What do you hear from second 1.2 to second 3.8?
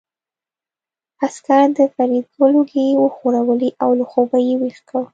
عسکر د فریدګل اوږې وښورولې